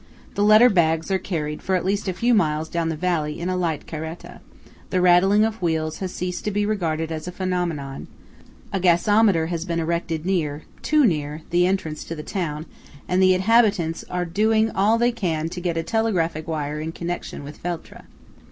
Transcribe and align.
The 0.33 0.43
letter 0.43 0.67
bags 0.67 1.11
are 1.11 1.19
carried 1.19 1.61
for 1.61 1.75
at 1.75 1.85
least 1.85 2.07
a 2.07 2.13
few 2.13 2.33
miles 2.33 2.69
down 2.69 2.89
the 2.89 2.95
valley 2.95 3.39
in 3.39 3.49
a 3.49 3.55
light 3.55 3.85
caretta; 3.85 4.39
the 4.89 4.99
rattling 4.99 5.45
of 5.45 5.61
wheels 5.61 5.99
has 5.99 6.11
ceased 6.11 6.43
to 6.45 6.49
be 6.49 6.65
regarded 6.65 7.11
as 7.11 7.27
a 7.27 7.31
phenomenon; 7.31 8.07
a 8.73 8.79
gasometer 8.79 9.45
has 9.49 9.63
been 9.63 9.79
erected 9.79 10.25
near 10.25 10.63
(too 10.81 11.05
near) 11.05 11.43
the 11.51 11.67
entrance 11.67 12.03
to 12.05 12.15
the 12.15 12.23
town; 12.23 12.65
and 13.07 13.21
the 13.21 13.35
inhabitants 13.35 14.03
are 14.09 14.25
doing 14.25 14.71
all 14.71 14.97
they 14.97 15.11
can 15.11 15.49
to 15.49 15.61
get 15.61 15.77
a 15.77 15.83
telegraphic 15.83 16.47
wire 16.47 16.79
in 16.79 16.91
connection 16.93 17.43
with 17.43 17.57
Feltre. 17.59 18.05